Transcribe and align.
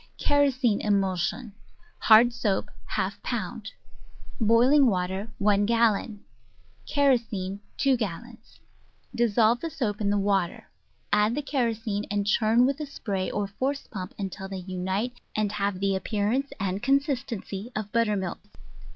Kerosene 0.17 0.81
Emulsion 0.81 1.53
Hard 1.99 2.33
Soap 2.33 2.71
1 2.97 3.11
pound 3.21 3.73
Boiling 4.39 4.87
Water 4.87 5.29
i 5.47 5.57
gallon 5.57 6.23
Kerosene 6.87 7.59
2 7.77 7.97
gallons 7.97 8.59
Dissolve 9.13 9.59
the 9.59 9.69
soap 9.69 10.01
in 10.01 10.09
the 10.09 10.17
water; 10.17 10.71
add 11.13 11.35
the 11.35 11.43
kerosene, 11.43 12.05
and 12.09 12.25
churn 12.25 12.65
with 12.65 12.79
a 12.79 12.87
spray 12.87 13.29
or 13.29 13.45
force 13.47 13.85
pump 13.85 14.15
until 14.17 14.49
they 14.49 14.63
unite 14.65 15.21
and 15.35 15.51
have 15.51 15.79
the 15.79 15.95
appearance 15.95 16.51
and 16.59 16.81
consistency 16.81 17.71
of 17.75 17.91
butter 17.91 18.15
milk. 18.15 18.39